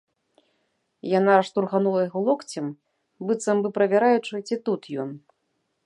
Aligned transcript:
Яна 1.19 1.35
штурханула 1.49 1.99
яго 2.07 2.19
локцем, 2.29 2.67
быццам 3.29 3.57
бы 3.67 3.73
правяраючы, 3.77 4.35
ці 4.47 4.55
тут 4.69 4.81
ён. 5.07 5.15